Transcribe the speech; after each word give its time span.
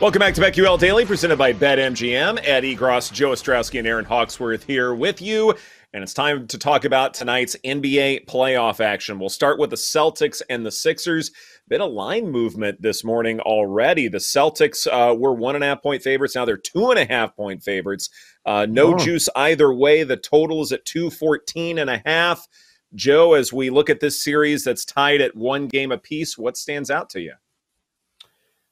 Welcome 0.00 0.20
back 0.20 0.32
to 0.36 0.40
BetQL 0.40 0.78
Daily, 0.78 1.04
presented 1.04 1.36
by 1.36 1.52
BetMGM. 1.52 2.40
Ed 2.42 2.64
Egros, 2.64 3.12
Joe 3.12 3.32
Ostrowski, 3.32 3.80
and 3.80 3.86
Erin 3.86 4.06
Hawksworth 4.06 4.64
here 4.64 4.94
with 4.94 5.20
you. 5.20 5.54
And 5.92 6.02
it's 6.02 6.14
time 6.14 6.46
to 6.46 6.56
talk 6.56 6.86
about 6.86 7.12
tonight's 7.12 7.54
NBA 7.66 8.24
playoff 8.24 8.80
action. 8.80 9.18
We'll 9.18 9.28
start 9.28 9.58
with 9.58 9.68
the 9.68 9.76
Celtics 9.76 10.40
and 10.48 10.64
the 10.64 10.72
Sixers. 10.72 11.32
Bit 11.68 11.82
of 11.82 11.92
line 11.92 12.30
movement 12.30 12.80
this 12.80 13.04
morning 13.04 13.40
already. 13.40 14.08
The 14.08 14.16
Celtics 14.16 14.86
uh, 14.86 15.14
were 15.14 15.34
one 15.34 15.54
and 15.54 15.62
a 15.62 15.66
half 15.66 15.82
point 15.82 16.02
favorites. 16.02 16.34
Now 16.34 16.46
they're 16.46 16.56
two 16.56 16.88
and 16.88 16.98
a 16.98 17.04
half 17.04 17.36
point 17.36 17.62
favorites. 17.62 18.08
Uh, 18.46 18.66
no 18.70 18.94
oh. 18.94 18.98
juice 18.98 19.28
either 19.36 19.70
way. 19.70 20.02
The 20.02 20.16
total 20.16 20.62
is 20.62 20.72
at 20.72 20.86
214 20.86 21.76
and 21.76 21.90
a 21.90 22.00
half. 22.06 22.48
Joe, 22.94 23.34
as 23.34 23.52
we 23.52 23.68
look 23.68 23.90
at 23.90 24.00
this 24.00 24.24
series 24.24 24.64
that's 24.64 24.86
tied 24.86 25.20
at 25.20 25.36
one 25.36 25.68
game 25.68 25.92
apiece, 25.92 26.38
what 26.38 26.56
stands 26.56 26.90
out 26.90 27.10
to 27.10 27.20
you? 27.20 27.34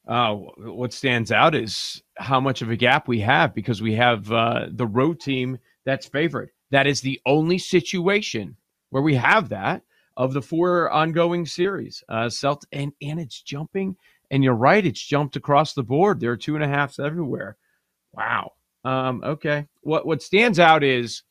Uh, 0.09 0.35
what 0.35 0.93
stands 0.93 1.31
out 1.31 1.55
is 1.55 2.03
how 2.17 2.41
much 2.41 2.63
of 2.63 2.71
a 2.71 2.77
gap 2.77 3.07
we 3.07 3.21
have 3.21 3.55
because 3.55 3.83
we 3.83 3.95
have 3.95 4.33
uh, 4.33 4.67
the 4.71 4.87
road 4.87 5.21
team 5.21 5.59
that's 5.85 6.07
favored. 6.07 6.51
That 6.71 6.87
is 6.87 7.03
the 7.03 7.21
only 7.27 7.59
situation 7.59 8.57
where 8.89 9.03
we 9.03 9.15
have 9.17 9.51
that 9.51 9.83
of 10.17 10.33
the 10.33 10.43
four 10.43 10.91
ongoing 10.91 11.45
series. 11.45 12.03
Uh, 12.09 12.29
Celt 12.29 12.65
and 12.73 12.93
and 13.03 13.21
it's 13.21 13.43
jumping. 13.43 13.97
And 14.31 14.43
you're 14.43 14.55
right, 14.55 14.85
it's 14.85 15.01
jumped 15.01 15.37
across 15.37 15.75
the 15.75 15.83
board. 15.83 16.21
There 16.21 16.33
are 16.33 16.37
two 16.37 16.55
and 16.55 16.65
a 16.65 16.69
halfs 16.69 16.99
everywhere. 16.99 17.57
Wow. 18.13 18.53
Um, 18.85 19.23
okay. 19.25 19.67
What 19.83 20.07
what 20.07 20.23
stands 20.23 20.59
out 20.59 20.83
is, 20.83 21.23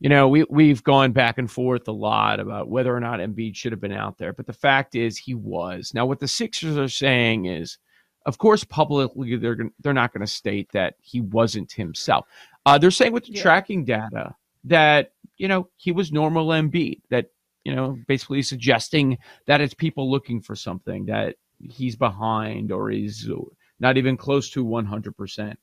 you 0.00 0.08
know, 0.08 0.28
we 0.28 0.44
we've 0.50 0.82
gone 0.82 1.12
back 1.12 1.38
and 1.38 1.50
forth 1.50 1.86
a 1.86 1.92
lot 1.92 2.40
about 2.40 2.68
whether 2.68 2.94
or 2.94 3.00
not 3.00 3.20
Embiid 3.20 3.54
should 3.54 3.72
have 3.72 3.80
been 3.80 3.92
out 3.92 4.18
there, 4.18 4.32
but 4.32 4.46
the 4.46 4.52
fact 4.52 4.96
is 4.96 5.16
he 5.16 5.34
was. 5.34 5.92
Now, 5.94 6.06
what 6.06 6.18
the 6.18 6.28
Sixers 6.28 6.76
are 6.76 6.88
saying 6.88 7.46
is 7.46 7.78
of 8.26 8.38
course, 8.38 8.64
publicly 8.64 9.36
they're 9.36 9.56
they're 9.80 9.92
not 9.92 10.12
going 10.12 10.20
to 10.20 10.26
state 10.26 10.70
that 10.72 10.94
he 11.00 11.20
wasn't 11.20 11.72
himself. 11.72 12.26
Uh, 12.66 12.78
they're 12.78 12.90
saying 12.90 13.12
with 13.12 13.24
the 13.24 13.32
yeah. 13.32 13.42
tracking 13.42 13.84
data 13.84 14.34
that 14.64 15.12
you 15.36 15.48
know 15.48 15.68
he 15.76 15.92
was 15.92 16.12
normal 16.12 16.48
Embiid. 16.48 17.00
That 17.10 17.30
you 17.64 17.74
know 17.74 17.98
basically 18.06 18.42
suggesting 18.42 19.18
that 19.46 19.60
it's 19.60 19.74
people 19.74 20.10
looking 20.10 20.40
for 20.40 20.54
something 20.54 21.06
that 21.06 21.36
he's 21.62 21.96
behind 21.96 22.72
or 22.72 22.90
he's 22.90 23.28
not 23.78 23.96
even 23.96 24.16
close 24.16 24.50
to 24.50 24.64
100 24.64 25.16
percent. 25.16 25.58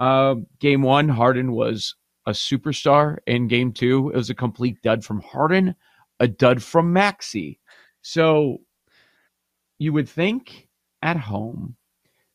Uh, 0.00 0.36
game 0.60 0.82
one, 0.82 1.08
Harden 1.08 1.52
was 1.52 1.94
a 2.26 2.30
superstar. 2.30 3.18
In 3.26 3.48
game 3.48 3.72
two, 3.72 4.10
it 4.10 4.16
was 4.16 4.30
a 4.30 4.34
complete 4.34 4.80
dud 4.82 5.04
from 5.04 5.20
Harden, 5.20 5.74
a 6.20 6.28
dud 6.28 6.62
from 6.62 6.92
Maxey. 6.92 7.58
So 8.00 8.58
you 9.78 9.92
would 9.92 10.08
think 10.08 10.68
at 11.02 11.16
home 11.16 11.76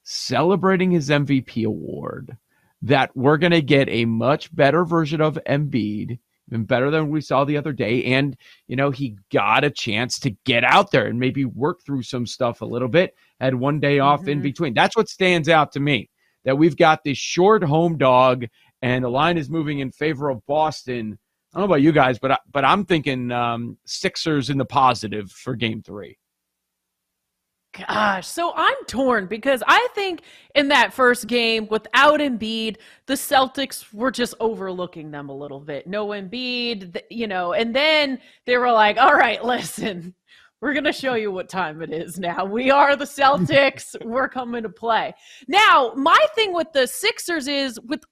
celebrating 0.03 0.91
his 0.91 1.09
MVP 1.09 1.65
award 1.65 2.37
that 2.81 3.15
we're 3.15 3.37
going 3.37 3.51
to 3.51 3.61
get 3.61 3.87
a 3.89 4.05
much 4.05 4.53
better 4.53 4.83
version 4.83 5.21
of 5.21 5.39
Embiid, 5.47 6.19
even 6.49 6.65
better 6.65 6.91
than 6.91 7.09
we 7.09 7.21
saw 7.21 7.45
the 7.45 7.57
other 7.57 7.71
day. 7.71 8.03
And, 8.03 8.35
you 8.67 8.75
know, 8.75 8.91
he 8.91 9.17
got 9.31 9.63
a 9.63 9.69
chance 9.69 10.19
to 10.19 10.31
get 10.45 10.63
out 10.66 10.91
there 10.91 11.05
and 11.05 11.19
maybe 11.19 11.45
work 11.45 11.79
through 11.85 12.03
some 12.03 12.25
stuff 12.25 12.61
a 12.61 12.66
little 12.66 12.89
bit, 12.89 13.16
had 13.39 13.55
one 13.55 13.79
day 13.79 14.00
off 14.00 14.22
mm-hmm. 14.22 14.29
in 14.29 14.41
between. 14.41 14.73
That's 14.73 14.97
what 14.97 15.07
stands 15.07 15.47
out 15.47 15.72
to 15.73 15.79
me 15.79 16.09
that 16.44 16.57
we've 16.57 16.78
got 16.78 17.03
this 17.03 17.17
short 17.17 17.63
home 17.63 17.97
dog 17.97 18.45
and 18.81 19.05
the 19.05 19.09
line 19.09 19.38
is 19.38 19.49
moving 19.49 19.79
in 19.79 19.91
favor 19.91 20.29
of 20.29 20.45
Boston. 20.45 21.17
I 21.53 21.59
don't 21.59 21.67
know 21.67 21.73
about 21.73 21.81
you 21.81 21.94
guys, 21.94 22.19
but 22.19 22.31
I, 22.31 22.38
but 22.51 22.66
I'm 22.66 22.83
thinking 22.83 23.31
um, 23.31 23.78
Sixers 23.85 24.49
in 24.49 24.57
the 24.57 24.66
positive 24.66 25.31
for 25.31 25.55
Game 25.55 25.81
Three. 25.81 26.17
Gosh, 27.73 28.28
so 28.28 28.53
I'm 28.56 28.75
torn 28.88 29.25
because 29.25 29.63
I 29.66 29.88
think 29.95 30.22
in 30.53 30.67
that 30.67 30.94
first 30.94 31.25
game 31.25 31.67
without 31.72 32.19
Embiid, 32.19 32.78
the 33.07 33.16
Celtics 33.16 33.91
were 33.91 34.11
just 34.11 34.35
overlooking 34.39 35.09
them 35.09 35.29
a 35.29 35.35
little 35.35 35.59
bit. 35.59 35.88
No 35.88 36.07
Embiid, 36.09 37.01
you 37.09 37.25
know, 37.25 37.53
and 37.53 37.75
then 37.75 38.19
they 38.45 38.57
were 38.57 38.72
like, 38.72 38.97
"All 38.97 39.16
right, 39.16 39.44
listen, 39.45 40.13
we're 40.61 40.73
going 40.73 40.84
to 40.84 40.94
show 40.94 41.16
you 41.16 41.31
what 41.31 41.50
time 41.50 41.81
it 41.81 41.91
is 41.91 42.19
now. 42.19 42.45
We 42.45 42.69
are 42.69 42.95
the 42.95 43.06
Celtics. 43.06 43.95
we're 44.05 44.29
coming 44.29 44.61
to 44.61 44.69
play." 44.69 45.16
Now, 45.47 45.94
my 45.95 46.19
thing 46.35 46.53
with 46.53 46.72
the 46.73 46.85
Sixers 46.85 47.47
is 47.47 47.79
with 47.79 48.03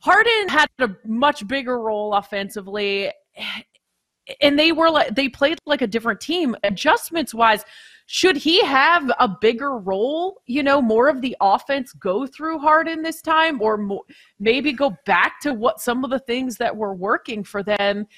Harden 0.00 0.48
had 0.48 0.68
a 0.80 0.90
much 1.06 1.46
bigger 1.46 1.78
role 1.78 2.14
offensively 2.14 3.12
and 4.40 4.58
they 4.58 4.72
were 4.72 4.90
like 4.90 5.14
they 5.14 5.28
played 5.28 5.58
like 5.66 5.82
a 5.82 5.86
different 5.86 6.20
team 6.20 6.54
adjustments 6.62 7.34
wise 7.34 7.64
should 8.12 8.36
he 8.36 8.60
have 8.64 9.08
a 9.20 9.28
bigger 9.28 9.78
role, 9.78 10.42
you 10.46 10.64
know, 10.64 10.82
more 10.82 11.06
of 11.08 11.20
the 11.20 11.36
offense 11.40 11.92
go 11.92 12.26
through 12.26 12.58
Harden 12.58 13.02
this 13.02 13.22
time? 13.22 13.62
Or 13.62 13.76
more, 13.76 14.02
maybe 14.40 14.72
go 14.72 14.96
back 15.06 15.40
to 15.42 15.54
what 15.54 15.78
some 15.78 16.02
of 16.02 16.10
the 16.10 16.18
things 16.18 16.56
that 16.56 16.76
were 16.76 16.92
working 16.92 17.44
for 17.44 17.62
them? 17.62 18.08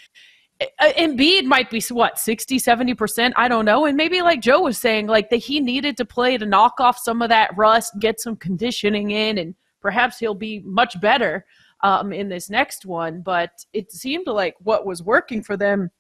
Embiid 0.81 1.45
might 1.45 1.69
be 1.69 1.83
what 1.91 2.19
60 2.19 2.59
70% 2.59 3.35
I 3.37 3.49
don't 3.49 3.67
know. 3.67 3.85
And 3.85 3.95
maybe 3.95 4.23
like 4.23 4.41
Joe 4.41 4.63
was 4.63 4.79
saying 4.79 5.09
like 5.09 5.29
that 5.29 5.37
he 5.37 5.61
needed 5.61 5.99
to 5.99 6.07
play 6.07 6.39
to 6.39 6.47
knock 6.47 6.81
off 6.81 6.97
some 6.97 7.21
of 7.21 7.29
that 7.29 7.55
rust 7.55 7.93
get 8.01 8.19
some 8.19 8.37
conditioning 8.37 9.11
in 9.11 9.37
and 9.37 9.55
perhaps 9.83 10.19
he'll 10.19 10.35
be 10.35 10.61
much 10.61 10.99
better 11.03 11.45
um, 11.83 12.15
in 12.15 12.31
this 12.31 12.49
next 12.49 12.87
one. 12.87 13.21
But 13.21 13.67
it 13.75 13.93
seemed 13.93 14.27
like 14.27 14.55
what 14.61 14.87
was 14.87 15.03
working 15.03 15.43
for 15.43 15.59
them 15.59 15.91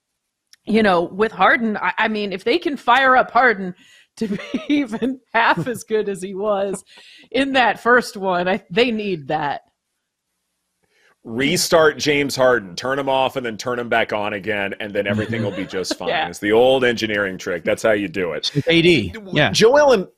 you 0.65 0.83
know, 0.83 1.03
with 1.03 1.33
Harden, 1.33 1.77
I, 1.77 1.93
I, 1.99 2.09
mean, 2.09 2.33
if 2.33 2.45
they 2.45 2.59
can 2.59 2.77
fire 2.77 3.17
up 3.17 3.31
Harden 3.31 3.75
to 4.17 4.29
be 4.29 4.39
even 4.69 5.21
half 5.33 5.67
as 5.67 5.85
good 5.85 6.09
as 6.09 6.23
he 6.23 6.35
was 6.35 6.85
in 7.31 7.53
that 7.55 7.81
first 7.81 8.17
one, 8.17 8.49
I, 8.49 8.65
they 8.71 8.91
need 8.91 9.29
that. 9.29 9.63
Restart 11.25 11.99
James 11.99 12.35
Harden, 12.35 12.75
turn 12.75 12.99
him 12.99 13.09
off, 13.09 13.37
and 13.37 13.47
then 13.47 13.57
turn 13.57 13.79
him 13.79 13.89
back 13.89 14.13
on 14.13 14.33
again, 14.33 14.75
and 14.81 14.93
then 14.93 15.07
everything 15.07 15.45
will 15.45 15.53
be 15.55 15.65
just 15.65 15.95
fine. 15.99 16.09
yeah. 16.09 16.29
It's 16.29 16.41
the 16.41 16.51
old 16.51 16.85
engineering 16.85 17.39
trick. 17.39 17.63
That's 17.65 17.83
how 17.83 17.93
you 17.93 18.09
do 18.09 18.33
it. 18.33 18.51
AD, 18.67 19.33
yeah. 19.33 19.53
Joel 19.53 19.93
and 19.93 20.09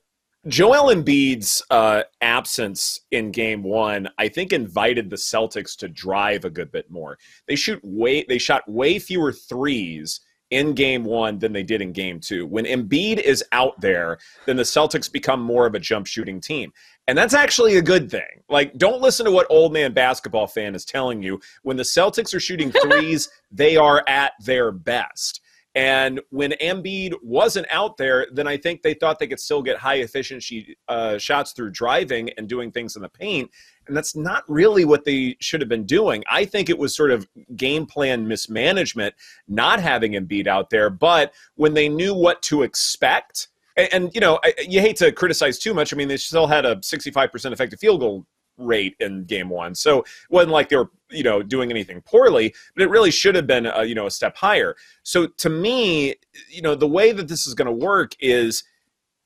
Joel 0.46 0.94
Embiid's 0.94 1.62
uh, 1.70 2.02
absence 2.20 2.98
in 3.10 3.32
Game 3.32 3.62
One, 3.62 4.08
I 4.18 4.28
think, 4.28 4.52
invited 4.52 5.08
the 5.08 5.16
Celtics 5.16 5.76
to 5.78 5.88
drive 5.88 6.44
a 6.44 6.50
good 6.50 6.70
bit 6.70 6.90
more. 6.90 7.18
They 7.48 7.56
shoot 7.56 7.80
way, 7.82 8.24
they 8.28 8.38
shot 8.38 8.68
way 8.68 8.98
fewer 8.98 9.32
threes 9.32 10.20
in 10.54 10.72
game 10.72 11.04
one 11.04 11.38
than 11.38 11.52
they 11.52 11.62
did 11.62 11.82
in 11.82 11.92
game 11.92 12.20
two. 12.20 12.46
When 12.46 12.64
Embiid 12.64 13.18
is 13.18 13.44
out 13.52 13.80
there, 13.80 14.18
then 14.46 14.56
the 14.56 14.62
Celtics 14.62 15.10
become 15.10 15.40
more 15.40 15.66
of 15.66 15.74
a 15.74 15.80
jump 15.80 16.06
shooting 16.06 16.40
team. 16.40 16.72
And 17.06 17.18
that's 17.18 17.34
actually 17.34 17.76
a 17.76 17.82
good 17.82 18.10
thing. 18.10 18.42
Like, 18.48 18.78
don't 18.78 19.02
listen 19.02 19.26
to 19.26 19.32
what 19.32 19.46
old 19.50 19.72
man 19.72 19.92
basketball 19.92 20.46
fan 20.46 20.74
is 20.74 20.84
telling 20.84 21.22
you. 21.22 21.40
When 21.62 21.76
the 21.76 21.82
Celtics 21.82 22.32
are 22.34 22.40
shooting 22.40 22.72
threes, 22.82 23.28
they 23.50 23.76
are 23.76 24.04
at 24.08 24.32
their 24.40 24.70
best. 24.70 25.40
And 25.74 26.20
when 26.30 26.52
Embiid 26.52 27.14
wasn't 27.22 27.66
out 27.70 27.96
there, 27.96 28.28
then 28.32 28.46
I 28.46 28.56
think 28.56 28.82
they 28.82 28.94
thought 28.94 29.18
they 29.18 29.26
could 29.26 29.40
still 29.40 29.60
get 29.60 29.76
high 29.76 29.96
efficiency 29.96 30.76
uh, 30.88 31.18
shots 31.18 31.52
through 31.52 31.70
driving 31.70 32.30
and 32.36 32.48
doing 32.48 32.70
things 32.70 32.94
in 32.94 33.02
the 33.02 33.08
paint. 33.08 33.50
And 33.88 33.96
that's 33.96 34.14
not 34.14 34.44
really 34.48 34.84
what 34.84 35.04
they 35.04 35.36
should 35.40 35.60
have 35.60 35.68
been 35.68 35.84
doing. 35.84 36.22
I 36.30 36.44
think 36.44 36.70
it 36.70 36.78
was 36.78 36.96
sort 36.96 37.10
of 37.10 37.26
game 37.56 37.86
plan 37.86 38.26
mismanagement 38.26 39.14
not 39.48 39.80
having 39.80 40.12
Embiid 40.12 40.46
out 40.46 40.70
there. 40.70 40.90
But 40.90 41.34
when 41.56 41.74
they 41.74 41.88
knew 41.88 42.14
what 42.14 42.40
to 42.42 42.62
expect, 42.62 43.48
and, 43.76 43.88
and 43.92 44.14
you 44.14 44.20
know, 44.20 44.38
I, 44.44 44.54
you 44.68 44.80
hate 44.80 44.96
to 44.98 45.10
criticize 45.10 45.58
too 45.58 45.74
much. 45.74 45.92
I 45.92 45.96
mean, 45.96 46.08
they 46.08 46.16
still 46.16 46.46
had 46.46 46.64
a 46.64 46.76
65% 46.76 47.52
effective 47.52 47.80
field 47.80 48.00
goal 48.00 48.26
rate 48.56 48.96
in 49.00 49.24
game 49.24 49.48
one. 49.48 49.74
So 49.74 50.00
it 50.00 50.06
wasn't 50.30 50.52
like 50.52 50.68
they 50.68 50.76
were, 50.76 50.90
you 51.10 51.22
know, 51.22 51.42
doing 51.42 51.70
anything 51.70 52.00
poorly, 52.02 52.54
but 52.74 52.82
it 52.82 52.90
really 52.90 53.10
should 53.10 53.34
have 53.34 53.46
been, 53.46 53.66
a, 53.66 53.84
you 53.84 53.94
know, 53.94 54.06
a 54.06 54.10
step 54.10 54.36
higher. 54.36 54.76
So 55.02 55.26
to 55.26 55.50
me, 55.50 56.14
you 56.48 56.62
know, 56.62 56.74
the 56.74 56.88
way 56.88 57.12
that 57.12 57.28
this 57.28 57.46
is 57.46 57.54
going 57.54 57.66
to 57.66 57.72
work 57.72 58.12
is 58.20 58.64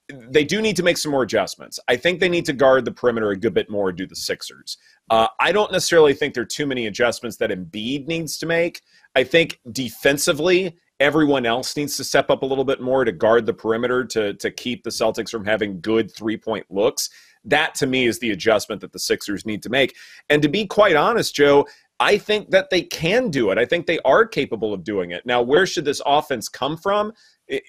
they 0.09 0.45
do 0.45 0.63
need 0.63 0.77
to 0.77 0.83
make 0.83 0.97
some 0.97 1.13
more 1.13 1.23
adjustments. 1.23 1.79
I 1.87 1.97
think 1.97 2.19
they 2.19 2.31
need 2.31 2.47
to 2.47 2.55
guard 2.55 2.85
the 2.85 2.93
perimeter 2.93 3.31
a 3.31 3.37
good 3.37 3.53
bit 3.53 3.69
more, 3.69 3.93
do 3.93 4.07
the 4.07 4.17
Sixers. 4.17 4.79
Uh, 5.11 5.29
I 5.39 5.53
don't 5.53 5.71
necessarily 5.71 6.15
think 6.15 6.35
there 6.35 6.43
are 6.43 6.47
too 6.47 6.67
many 6.67 6.87
adjustments 6.87 7.37
that 7.39 7.51
Embiid 7.51 8.07
needs 8.07 8.39
to 8.39 8.47
make. 8.47 8.83
I 9.15 9.25
think 9.25 9.61
defensively, 9.71 10.77
everyone 11.01 11.47
else 11.47 11.77
needs 11.77 11.97
to 11.97 12.05
step 12.05 12.31
up 12.31 12.43
a 12.43 12.47
little 12.47 12.65
bit 12.65 12.81
more 12.81 13.05
to 13.05 13.13
guard 13.13 13.47
the 13.47 13.53
perimeter 13.53 14.05
to 14.05 14.35
to 14.35 14.51
keep 14.51 14.83
the 14.83 14.91
Celtics 14.91 15.31
from 15.31 15.45
having 15.45 15.81
good 15.81 16.11
three 16.15 16.37
point 16.37 16.67
looks. 16.71 17.11
That 17.45 17.75
to 17.77 17.87
me 17.87 18.07
is 18.07 18.19
the 18.19 18.31
adjustment 18.31 18.81
that 18.81 18.93
the 18.93 18.99
Sixers 18.99 19.47
need 19.47 19.63
to 19.63 19.71
make. 19.71 19.97
And 20.29 20.43
to 20.43 20.49
be 20.49 20.67
quite 20.67 20.97
honest, 20.97 21.35
Joe, 21.35 21.67
I 22.01 22.17
think 22.17 22.51
that 22.51 22.71
they 22.71 22.83
can 22.83 23.29
do 23.29 23.51
it. 23.51 23.59
I 23.59 23.65
think 23.65 23.87
they 23.87 23.99
are 24.01 24.25
capable 24.25 24.73
of 24.73 24.85
doing 24.85 25.11
it. 25.11 25.27
Now, 25.27 25.43
where 25.43 25.67
should 25.67 25.85
this 25.85 26.01
offense 26.07 26.49
come 26.49 26.77
from? 26.77 27.13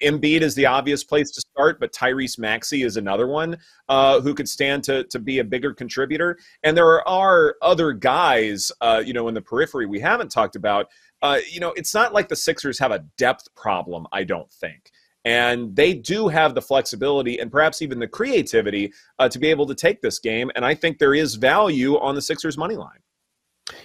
Embiid 0.02 0.42
is 0.42 0.54
the 0.54 0.66
obvious 0.66 1.02
place 1.02 1.30
to 1.32 1.40
start, 1.40 1.80
but 1.80 1.92
Tyrese 1.92 2.38
Maxey 2.38 2.82
is 2.82 2.96
another 2.96 3.26
one 3.26 3.56
uh, 3.88 4.20
who 4.20 4.34
could 4.34 4.48
stand 4.48 4.84
to 4.84 5.04
to 5.04 5.18
be 5.18 5.38
a 5.38 5.44
bigger 5.44 5.72
contributor. 5.72 6.38
And 6.62 6.76
there 6.76 7.06
are 7.08 7.56
other 7.62 7.92
guys, 7.92 8.70
uh, 8.80 9.02
you 9.04 9.12
know, 9.12 9.28
in 9.28 9.34
the 9.34 9.40
periphery 9.40 9.86
we 9.86 10.00
haven't 10.00 10.30
talked 10.30 10.54
about. 10.54 10.86
Uh, 11.22 11.38
you 11.50 11.60
know, 11.60 11.72
it's 11.76 11.94
not 11.94 12.12
like 12.12 12.28
the 12.28 12.36
Sixers 12.36 12.78
have 12.78 12.92
a 12.92 13.04
depth 13.16 13.48
problem. 13.54 14.06
I 14.12 14.24
don't 14.24 14.50
think. 14.52 14.90
And 15.24 15.76
they 15.76 15.94
do 15.94 16.28
have 16.28 16.54
the 16.54 16.62
flexibility 16.62 17.38
and 17.38 17.50
perhaps 17.52 17.82
even 17.82 17.98
the 17.98 18.08
creativity 18.08 18.92
uh, 19.18 19.28
to 19.28 19.38
be 19.38 19.48
able 19.48 19.66
to 19.66 19.74
take 19.74 20.00
this 20.00 20.18
game. 20.18 20.50
And 20.54 20.64
I 20.64 20.74
think 20.74 20.98
there 20.98 21.14
is 21.14 21.34
value 21.34 21.98
on 21.98 22.14
the 22.14 22.22
Sixers' 22.22 22.56
money 22.56 22.76
line. 22.76 23.00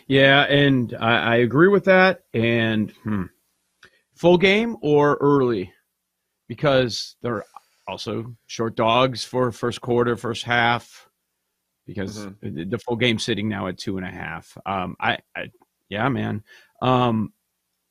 Yeah, 0.08 0.44
and 0.44 0.96
I, 1.00 1.18
I 1.18 1.36
agree 1.38 1.68
with 1.68 1.86
that. 1.86 2.22
And 2.34 2.92
hmm, 3.04 3.24
full 4.16 4.38
game 4.38 4.78
or 4.82 5.18
early? 5.20 5.72
because 6.48 7.16
they're 7.22 7.44
also 7.88 8.36
short 8.48 8.76
dogs 8.76 9.24
for 9.24 9.52
first 9.52 9.82
quarter, 9.82 10.16
first 10.16 10.44
half, 10.44 11.10
because 11.86 12.26
mm-hmm. 12.26 12.70
the 12.70 12.80
full 12.80 12.96
game 12.96 13.20
sitting 13.20 13.50
now 13.50 13.68
at 13.68 13.78
two 13.78 13.98
and 13.98 14.06
a 14.06 14.12
half. 14.12 14.58
Um, 14.66 14.96
I, 15.00 15.20
I 15.36 15.50
yeah, 15.90 16.10
man. 16.10 16.44
Um, 16.82 17.34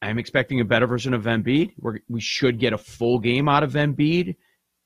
I'm 0.04 0.18
expecting 0.18 0.60
a 0.60 0.64
better 0.64 0.86
version 0.86 1.14
of 1.14 1.24
Embiid. 1.24 1.72
We're, 1.78 2.00
we 2.08 2.20
should 2.20 2.58
get 2.58 2.74
a 2.74 2.78
full 2.78 3.18
game 3.18 3.48
out 3.48 3.62
of 3.62 3.72
Embiid, 3.72 4.36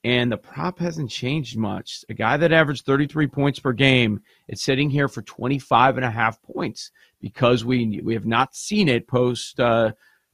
and 0.05 0.31
the 0.31 0.37
prop 0.37 0.79
hasn't 0.79 1.11
changed 1.11 1.59
much. 1.59 2.05
A 2.09 2.15
guy 2.15 2.37
that 2.37 2.53
averaged 2.53 2.87
33 2.87 3.26
points 3.26 3.59
per 3.59 3.73
game 3.73 4.23
is 4.47 4.62
sitting 4.62 4.88
here 4.88 5.09
for 5.09 5.23
25 5.23 5.97
and 5.97 6.05
a 6.05 6.11
half 6.11 6.41
points 6.43 6.93
because 7.20 7.65
we 7.65 8.00
we 8.05 8.15
have 8.15 8.26
not 8.26 8.55
seen 8.55 8.88
it 8.88 9.09
post 9.09 9.59
uh, 9.59 9.91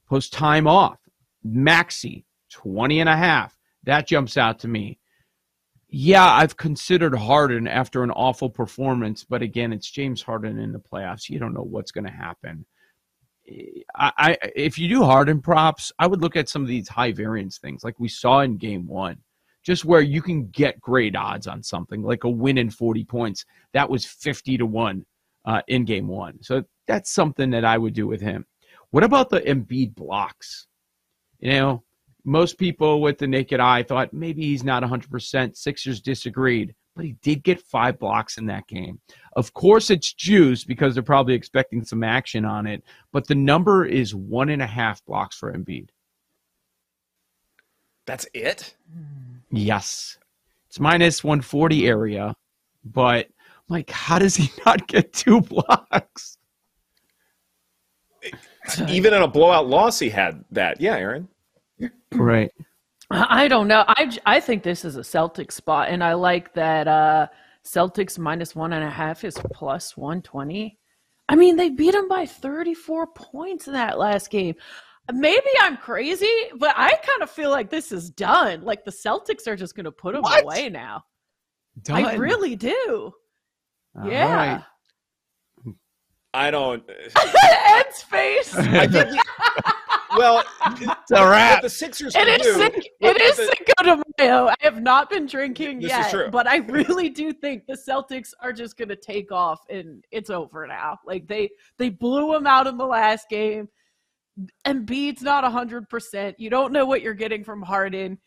post 0.07 0.31
time 0.31 0.67
off. 0.67 0.99
Maxey, 1.43 2.25
20 2.51 2.99
and 2.99 3.09
a 3.09 3.17
half. 3.17 3.57
That 3.85 4.07
jumps 4.07 4.37
out 4.37 4.59
to 4.59 4.67
me. 4.67 4.99
Yeah, 5.89 6.25
I've 6.25 6.57
considered 6.57 7.15
Harden 7.15 7.67
after 7.67 8.03
an 8.03 8.11
awful 8.11 8.51
performance, 8.51 9.23
but 9.23 9.41
again, 9.41 9.73
it's 9.73 9.89
James 9.89 10.21
Harden 10.21 10.59
in 10.59 10.73
the 10.73 10.79
playoffs. 10.79 11.29
You 11.29 11.39
don't 11.39 11.53
know 11.53 11.63
what's 11.63 11.91
going 11.91 12.05
to 12.05 12.11
happen. 12.11 12.65
I, 13.95 14.37
if 14.55 14.77
you 14.79 14.87
do 14.89 15.03
Harden 15.03 15.41
props, 15.41 15.91
I 15.99 16.07
would 16.07 16.21
look 16.21 16.35
at 16.35 16.49
some 16.49 16.61
of 16.61 16.67
these 16.67 16.89
high 16.89 17.11
variance 17.11 17.57
things 17.57 17.83
like 17.83 17.99
we 17.99 18.07
saw 18.07 18.41
in 18.41 18.57
game 18.57 18.87
one, 18.87 19.17
just 19.63 19.85
where 19.85 20.01
you 20.01 20.21
can 20.21 20.47
get 20.47 20.81
great 20.81 21.15
odds 21.15 21.47
on 21.47 21.61
something 21.61 22.01
like 22.01 22.23
a 22.23 22.29
win 22.29 22.57
in 22.57 22.69
40 22.69 23.03
points. 23.05 23.45
That 23.73 23.89
was 23.89 24.05
50 24.05 24.57
to 24.57 24.65
1 24.65 25.05
uh, 25.45 25.61
in 25.67 25.85
game 25.85 26.07
one. 26.07 26.41
So 26.41 26.63
that's 26.87 27.11
something 27.11 27.51
that 27.51 27.65
I 27.65 27.77
would 27.77 27.93
do 27.93 28.07
with 28.07 28.21
him. 28.21 28.45
What 28.91 29.03
about 29.03 29.29
the 29.29 29.41
Embiid 29.41 29.95
blocks? 29.95 30.67
You 31.39 31.51
know, 31.51 31.83
most 32.23 32.57
people 32.57 33.01
with 33.01 33.17
the 33.17 33.27
naked 33.27 33.59
eye 33.59 33.83
thought 33.83 34.13
maybe 34.13 34.43
he's 34.43 34.63
not 34.63 34.83
100%. 34.83 35.55
Sixers 35.55 36.01
disagreed, 36.01 36.73
but 36.95 37.05
he 37.05 37.13
did 37.21 37.43
get 37.43 37.61
five 37.61 37.99
blocks 37.99 38.37
in 38.37 38.45
that 38.47 38.67
game. 38.67 38.99
Of 39.35 39.53
course, 39.53 39.89
it's 39.89 40.13
juice 40.13 40.63
because 40.63 40.93
they're 40.93 41.03
probably 41.03 41.33
expecting 41.33 41.83
some 41.83 42.03
action 42.03 42.45
on 42.45 42.65
it, 42.65 42.83
but 43.11 43.27
the 43.27 43.35
number 43.35 43.85
is 43.85 44.15
one 44.15 44.49
and 44.49 44.61
a 44.61 44.67
half 44.67 45.05
blocks 45.05 45.37
for 45.37 45.51
Embiid. 45.51 45.89
That's 48.05 48.27
it? 48.33 48.75
Yes. 49.51 50.17
It's 50.69 50.79
minus 50.79 51.23
140 51.23 51.87
area, 51.87 52.35
but 52.85 53.27
like, 53.67 53.89
how 53.89 54.19
does 54.19 54.35
he 54.35 54.49
not 54.65 54.87
get 54.87 55.11
two 55.11 55.41
blocks? 55.41 56.37
Even 58.87 59.13
in 59.13 59.21
a 59.21 59.27
blowout 59.27 59.67
loss, 59.67 59.99
he 59.99 60.09
had 60.09 60.43
that. 60.51 60.81
Yeah, 60.81 60.95
Erin. 60.95 61.27
Right. 62.11 62.51
I 63.11 63.47
don't 63.47 63.67
know. 63.67 63.83
I, 63.87 64.17
I 64.25 64.39
think 64.39 64.63
this 64.63 64.83
is 64.83 64.95
a 64.95 65.01
Celtics 65.01 65.53
spot, 65.53 65.89
and 65.89 66.03
I 66.03 66.13
like 66.13 66.53
that 66.53 66.87
uh, 66.87 67.27
Celtics 67.63 68.17
minus 68.17 68.55
one 68.55 68.73
and 68.73 68.83
a 68.83 68.89
half 68.89 69.23
is 69.23 69.37
plus 69.53 69.95
120. 69.95 70.77
I 71.27 71.35
mean, 71.35 71.55
they 71.55 71.69
beat 71.69 71.91
them 71.91 72.07
by 72.07 72.25
34 72.25 73.07
points 73.07 73.67
in 73.67 73.73
that 73.73 73.97
last 73.97 74.29
game. 74.29 74.55
Maybe 75.11 75.47
I'm 75.61 75.77
crazy, 75.77 76.31
but 76.57 76.73
I 76.75 76.89
kind 76.89 77.21
of 77.21 77.29
feel 77.29 77.51
like 77.51 77.69
this 77.69 77.91
is 77.91 78.09
done. 78.09 78.63
Like 78.63 78.85
the 78.85 78.91
Celtics 78.91 79.47
are 79.47 79.55
just 79.55 79.75
going 79.75 79.85
to 79.85 79.91
put 79.91 80.13
them 80.13 80.23
what? 80.23 80.43
away 80.43 80.69
now. 80.69 81.03
Done. 81.83 82.05
I 82.05 82.15
really 82.15 82.55
do. 82.55 83.13
All 83.97 84.09
yeah. 84.09 84.35
Right. 84.35 84.63
I 86.33 86.51
don't. 86.51 86.83
Ed's 87.17 88.01
face. 88.03 88.55
I 88.57 88.87
think, 88.87 89.19
well, 90.17 90.43
it's 90.65 91.11
a 91.11 91.27
wrap. 91.27 91.61
The 91.61 91.69
Sixers. 91.69 92.15
It 92.15 92.27
is. 92.27 92.55
Do, 92.55 92.81
it 93.01 93.21
is 93.21 93.37
the, 93.37 93.55
Cinco 93.55 93.95
de 93.97 94.03
Mayo. 94.17 94.47
I 94.47 94.55
have 94.61 94.81
not 94.81 95.09
been 95.09 95.25
drinking 95.25 95.79
this 95.79 95.91
yet, 95.91 96.31
but 96.31 96.47
I 96.47 96.57
really 96.57 97.09
do 97.09 97.31
think 97.33 97.65
the 97.67 97.77
Celtics 97.87 98.31
are 98.41 98.53
just 98.53 98.77
going 98.77 98.89
to 98.89 98.95
take 98.95 99.31
off, 99.31 99.61
and 99.69 100.03
it's 100.11 100.29
over 100.29 100.65
now. 100.67 100.99
Like 101.05 101.27
they 101.27 101.49
they 101.77 101.89
blew 101.89 102.33
them 102.33 102.47
out 102.47 102.67
in 102.67 102.77
the 102.77 102.85
last 102.85 103.29
game. 103.29 103.69
Embiid's 104.67 105.21
not 105.21 105.49
hundred 105.49 105.89
percent. 105.89 106.39
You 106.39 106.49
don't 106.49 106.73
know 106.73 106.85
what 106.85 107.01
you're 107.01 107.13
getting 107.13 107.43
from 107.43 107.61
Harden. 107.61 108.17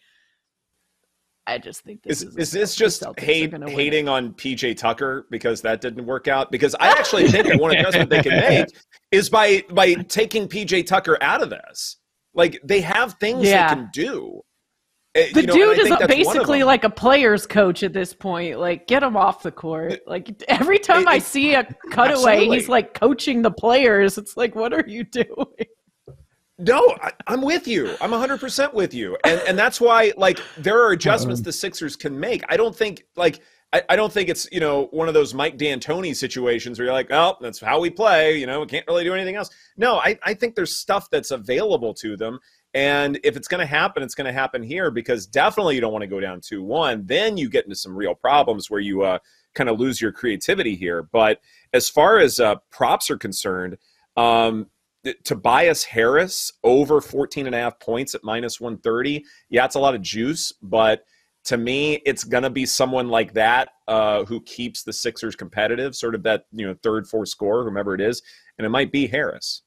I 1.49 1.59
just 1.59 1.83
think 1.83 2.03
this 2.03 2.23
is. 2.23 2.29
Is, 2.29 2.37
is 2.37 2.51
this 2.51 2.77
just 2.77 3.03
hate, 3.17 3.55
hating 3.69 4.09
on 4.09 4.35
PJ 4.35 4.77
Tucker 4.77 5.27
because 5.31 5.63
that 5.63 5.81
didn't 5.81 6.05
work 6.05 6.29
out? 6.29 6.51
Because 6.51 6.75
I 6.79 6.89
actually 6.89 7.29
think 7.29 7.47
that 7.49 7.59
one 7.59 7.75
adjustment 7.75 8.11
they 8.11 8.23
can 8.23 8.33
make 8.49 8.67
is 9.11 9.31
by 9.31 9.65
by 9.71 9.95
taking 9.95 10.47
PJ 10.47 10.87
Tucker 10.87 11.17
out 11.23 11.43
of 11.43 11.51
this. 11.51 11.97
Like 12.35 12.61
they 12.63 12.83
have 12.83 13.15
things 13.15 13.49
yeah. 13.49 13.69
they 13.69 13.75
can 13.75 13.91
do. 13.93 14.43
Eh, 15.15 15.31
the 15.33 15.41
you 15.41 15.47
know, 15.47 15.55
dude 15.55 15.79
is 15.79 16.07
basically 16.07 16.63
like 16.63 16.85
a 16.85 16.91
player's 16.91 17.47
coach 17.47 17.83
at 17.83 17.95
this 17.95 18.13
point. 18.13 18.59
Like, 18.59 18.87
get 18.87 19.03
him 19.03 19.17
off 19.17 19.43
the 19.43 19.51
court. 19.51 20.01
Like 20.07 20.43
every 20.49 20.79
time 20.79 21.03
it, 21.03 21.09
I 21.09 21.19
see 21.19 21.55
a 21.55 21.65
cutaway, 21.91 22.35
absolutely. 22.35 22.59
he's 22.59 22.69
like 22.69 22.93
coaching 22.93 23.41
the 23.41 23.51
players. 23.51 24.19
It's 24.19 24.37
like, 24.37 24.55
what 24.55 24.75
are 24.75 24.85
you 24.87 25.05
doing? 25.05 25.27
No, 26.59 26.97
I, 27.01 27.13
am 27.29 27.43
with 27.43 27.69
you. 27.69 27.95
I'm 28.01 28.11
100% 28.11 28.75
with 28.75 28.93
you. 28.93 29.17
And 29.25 29.41
and 29.47 29.59
that's 29.59 29.81
why 29.81 30.13
like 30.17 30.41
there 30.57 30.83
are 30.83 30.91
adjustments 30.91 31.41
uh-huh. 31.41 31.49
the 31.49 31.53
Sixers 31.53 31.95
can 31.95 32.19
make. 32.19 32.43
I 32.49 32.57
don't 32.57 32.75
think 32.75 33.05
like 33.17 33.41
I, 33.73 33.83
I 33.91 33.97
don't 33.97 34.13
think 34.13 34.29
it's, 34.29 34.49
you 34.51 34.61
know, 34.61 34.87
one 34.91 35.09
of 35.09 35.15
those 35.15 35.35
Mike 35.35 35.59
D'Antoni 35.59 36.17
situations 36.17 36.79
where 36.79 36.87
you're 36.87 36.95
like, 36.95 37.11
oh, 37.11 37.37
that's 37.41 37.61
how 37.61 37.79
we 37.81 37.91
play, 37.91 38.39
you 38.39 38.47
know, 38.47 38.61
we 38.61 38.67
can't 38.67 38.87
really 38.87 39.05
do 39.05 39.15
anything 39.15 39.37
else. 39.37 39.51
No, 39.77 39.99
I, 39.99 40.19
I 40.23 40.35
think 40.35 40.55
there's 40.55 40.77
stuff 40.77 41.11
that's 41.11 41.31
available 41.31 41.93
to 41.95 42.17
them. 42.17 42.39
And 42.75 43.19
if 43.25 43.37
it's 43.37 43.49
going 43.49 43.61
to 43.61 43.67
happen, 43.67 44.03
it's 44.03 44.15
going 44.15 44.27
to 44.27 44.33
happen 44.33 44.63
here 44.63 44.91
because 44.91 45.27
definitely 45.27 45.75
you 45.75 45.81
don't 45.81 45.93
want 45.93 46.03
to 46.03 46.09
go 46.09 46.21
down 46.21 46.41
2 46.41 46.63
1. 46.63 47.05
Then 47.07 47.37
you 47.37 47.49
get 47.49 47.65
into 47.65 47.77
some 47.77 47.97
real 47.97 48.15
problems 48.15 48.71
where 48.71 48.81
you 48.81 49.03
uh, 49.03 49.19
kind 49.55 49.69
of 49.69 49.79
lose 49.79 50.01
your 50.01 50.13
creativity 50.13 50.75
here. 50.75 51.03
But 51.03 51.41
as 51.73 51.89
far 51.89 52.19
as 52.19 52.41
uh, 52.41 52.57
props 52.71 53.11
are 53.11 53.19
concerned, 53.19 53.79
um, 54.17 54.67
Tobias 55.25 55.85
Harris 55.85 56.53
over 56.65 57.01
14 57.01 57.47
and 57.47 57.55
a 57.55 57.59
half 57.59 57.79
points 57.79 58.15
at 58.15 58.25
minus 58.25 58.61
130. 58.61 59.25
Yeah, 59.49 59.65
it's 59.65 59.77
a 59.77 59.81
lot 59.81 59.95
of 59.95 60.03
juice, 60.03 60.53
but 60.63 61.05
to 61.45 61.57
me, 61.57 62.03
it's 62.05 62.25
going 62.25 62.43
to 62.43 62.51
be 62.51 62.67
someone 62.67 63.09
like 63.09 63.33
that 63.35 63.71
uh, 63.87 64.25
who 64.25 64.41
keeps 64.43 64.83
the 64.83 64.93
Sixers 64.93 65.37
competitive, 65.37 65.95
sort 65.95 66.15
of 66.15 66.23
that 66.25 66.45
you 66.53 66.67
know 66.67 66.75
third, 66.83 67.07
fourth 67.07 67.29
score, 67.29 67.65
whomever 67.65 67.95
it 67.95 68.01
is, 68.01 68.23
and 68.59 68.67
it 68.67 68.71
might 68.71 68.93
be 68.93 69.07
Harris. 69.07 69.63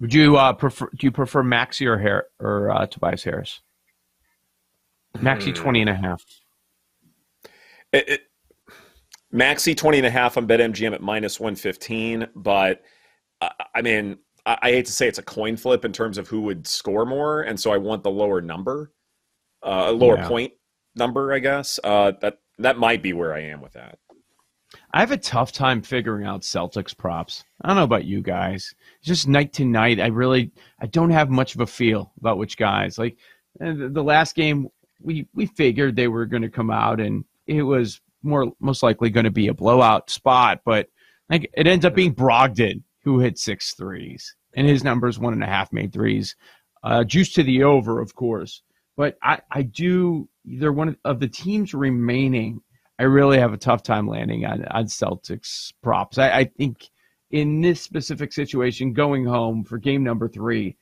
Would 0.00 0.12
you 0.12 0.36
uh, 0.36 0.52
prefer? 0.52 0.90
Do 0.96 1.06
you 1.06 1.12
prefer 1.12 1.42
Maxey 1.42 1.86
or 1.86 1.98
Har- 1.98 2.26
or 2.38 2.70
uh, 2.70 2.86
Tobias 2.86 3.22
Harris? 3.22 3.60
Maxey 5.20 5.50
hmm. 5.50 5.56
20 5.56 5.80
and 5.82 5.90
a 5.90 5.94
half. 5.94 6.24
It, 7.92 8.08
it, 8.08 8.20
Maxey 9.32 9.74
20 9.74 9.98
and 9.98 10.06
a 10.06 10.10
half 10.10 10.36
on 10.36 10.46
BetMGM 10.46 10.92
at 10.92 11.02
minus 11.02 11.38
115, 11.38 12.28
but– 12.34 12.82
I 13.40 13.82
mean, 13.82 14.18
I, 14.46 14.58
I 14.62 14.70
hate 14.70 14.86
to 14.86 14.92
say 14.92 15.08
it's 15.08 15.18
a 15.18 15.22
coin 15.22 15.56
flip 15.56 15.84
in 15.84 15.92
terms 15.92 16.18
of 16.18 16.28
who 16.28 16.42
would 16.42 16.66
score 16.66 17.06
more, 17.06 17.42
and 17.42 17.58
so 17.58 17.72
I 17.72 17.78
want 17.78 18.02
the 18.02 18.10
lower 18.10 18.40
number, 18.40 18.92
uh, 19.62 19.86
a 19.88 19.92
lower 19.92 20.16
yeah. 20.16 20.28
point 20.28 20.52
number, 20.94 21.32
I 21.32 21.38
guess. 21.38 21.78
Uh, 21.82 22.12
that 22.20 22.38
that 22.58 22.78
might 22.78 23.02
be 23.02 23.12
where 23.12 23.34
I 23.34 23.40
am 23.40 23.60
with 23.60 23.72
that. 23.72 23.98
I 24.92 25.00
have 25.00 25.10
a 25.10 25.16
tough 25.16 25.52
time 25.52 25.82
figuring 25.82 26.26
out 26.26 26.42
Celtics 26.42 26.96
props. 26.96 27.44
I 27.62 27.68
don't 27.68 27.76
know 27.76 27.84
about 27.84 28.04
you 28.04 28.22
guys. 28.22 28.74
It's 28.98 29.08
just 29.08 29.28
night 29.28 29.52
to 29.54 29.64
night. 29.64 30.00
I 30.00 30.06
really 30.08 30.52
I 30.80 30.86
don't 30.86 31.10
have 31.10 31.30
much 31.30 31.54
of 31.54 31.60
a 31.60 31.66
feel 31.66 32.12
about 32.18 32.38
which 32.38 32.56
guys. 32.56 32.98
Like 32.98 33.16
the 33.58 34.04
last 34.04 34.34
game, 34.34 34.68
we 35.00 35.26
we 35.34 35.46
figured 35.46 35.96
they 35.96 36.08
were 36.08 36.26
going 36.26 36.42
to 36.42 36.50
come 36.50 36.70
out, 36.70 37.00
and 37.00 37.24
it 37.46 37.62
was 37.62 38.00
more 38.22 38.52
most 38.60 38.82
likely 38.82 39.10
going 39.10 39.24
to 39.24 39.30
be 39.30 39.48
a 39.48 39.54
blowout 39.54 40.10
spot, 40.10 40.60
but 40.64 40.88
like 41.28 41.50
it 41.54 41.66
ends 41.66 41.84
up 41.84 41.94
being 41.94 42.14
Brogdon 42.14 42.82
who 43.04 43.20
hit 43.20 43.38
six 43.38 43.74
threes, 43.74 44.34
and 44.54 44.66
his 44.66 44.84
numbers 44.84 45.18
one 45.18 45.32
and 45.32 45.42
a 45.42 45.46
half 45.46 45.72
made 45.72 45.92
threes. 45.92 46.36
Uh, 46.82 47.04
juice 47.04 47.32
to 47.34 47.42
the 47.42 47.62
over, 47.62 48.00
of 48.00 48.14
course. 48.14 48.62
But 48.96 49.16
I, 49.22 49.40
I 49.50 49.62
do. 49.62 50.28
They're 50.44 50.72
one 50.72 50.96
of 51.04 51.20
the 51.20 51.28
teams 51.28 51.74
remaining. 51.74 52.60
I 52.98 53.04
really 53.04 53.38
have 53.38 53.52
a 53.52 53.58
tough 53.58 53.82
time 53.82 54.06
landing 54.06 54.44
on, 54.44 54.64
on 54.66 54.84
Celtics 54.84 55.72
props. 55.82 56.18
I, 56.18 56.30
I 56.30 56.44
think 56.44 56.90
in 57.30 57.60
this 57.60 57.80
specific 57.80 58.32
situation, 58.32 58.92
going 58.92 59.24
home 59.24 59.64
for 59.64 59.78
game 59.78 60.02
number 60.04 60.28
three, 60.28 60.76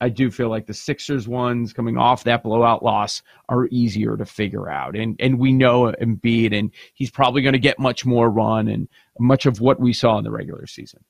I 0.00 0.08
do 0.08 0.30
feel 0.30 0.48
like 0.48 0.66
the 0.66 0.74
Sixers 0.74 1.28
ones 1.28 1.72
coming 1.72 1.96
off 1.96 2.24
that 2.24 2.42
blowout 2.42 2.82
loss 2.82 3.22
are 3.48 3.68
easier 3.70 4.16
to 4.16 4.24
figure 4.24 4.68
out. 4.68 4.96
And 4.96 5.16
and 5.20 5.38
we 5.38 5.52
know 5.52 5.94
Embiid 6.00 6.56
and 6.56 6.70
he's 6.94 7.10
probably 7.10 7.42
going 7.42 7.54
to 7.54 7.58
get 7.58 7.78
much 7.78 8.04
more 8.04 8.28
run 8.28 8.68
and 8.68 8.88
much 9.18 9.46
of 9.46 9.60
what 9.60 9.80
we 9.80 9.92
saw 9.92 10.18
in 10.18 10.24
the 10.24 10.30
regular 10.30 10.66
season. 10.66 11.04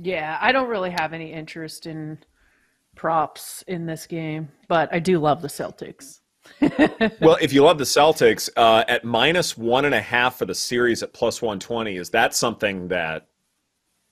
Yeah, 0.00 0.38
I 0.40 0.52
don't 0.52 0.68
really 0.68 0.90
have 0.90 1.12
any 1.12 1.32
interest 1.32 1.86
in 1.86 2.18
props 2.94 3.64
in 3.66 3.86
this 3.86 4.06
game, 4.06 4.48
but 4.68 4.92
I 4.92 4.98
do 4.98 5.18
love 5.18 5.40
the 5.40 5.48
Celtics. 5.48 6.20
well, 7.20 7.38
if 7.40 7.52
you 7.52 7.62
love 7.62 7.78
the 7.78 7.84
Celtics, 7.84 8.48
uh, 8.56 8.84
at 8.88 9.04
minus 9.04 9.56
one 9.56 9.84
and 9.86 9.94
a 9.94 10.00
half 10.00 10.38
for 10.38 10.44
the 10.44 10.54
series 10.54 11.02
at 11.02 11.12
plus 11.12 11.40
120, 11.40 11.96
is 11.96 12.10
that 12.10 12.34
something 12.34 12.88
that 12.88 13.26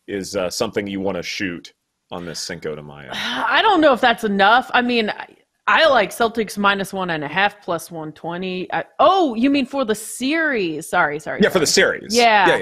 is 0.09 0.37
uh, 0.37 0.51
something 0.51 0.87
you 0.87 1.01
want 1.01 1.17
to 1.17 1.23
shoot 1.23 1.75
on 2.11 2.25
this 2.25 2.41
Cinco 2.41 2.75
de 2.75 2.83
Mayo? 2.83 3.11
I 3.13 3.61
don't 3.63 3.81
know 3.81 3.93
if 3.93 4.01
that's 4.01 4.25
enough. 4.25 4.71
I 4.73 4.81
mean, 4.81 5.11
I, 5.11 5.37
I 5.67 5.87
like 5.89 6.11
Celtics 6.11 6.57
minus 6.57 6.93
one 6.93 7.11
and 7.11 7.23
a 7.23 7.29
half 7.29 7.63
plus 7.63 7.91
120. 7.91 8.73
I, 8.73 8.85
oh, 8.99 9.35
you 9.35 9.51
mean 9.51 9.67
for 9.67 9.85
the 9.85 9.95
series? 9.95 10.89
Sorry, 10.89 11.19
sorry. 11.19 11.41
Yeah, 11.41 11.45
sorry. 11.45 11.53
for 11.53 11.59
the 11.59 11.67
series. 11.67 12.17
Yeah. 12.17 12.49
Yeah, 12.49 12.57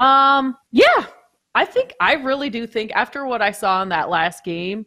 yeah. 0.00 0.36
Um, 0.38 0.56
yeah. 0.70 1.06
I 1.54 1.64
think 1.64 1.94
I 2.00 2.14
really 2.14 2.50
do 2.50 2.66
think 2.66 2.92
after 2.92 3.26
what 3.26 3.42
I 3.42 3.50
saw 3.50 3.82
in 3.82 3.90
that 3.90 4.08
last 4.08 4.44
game, 4.44 4.86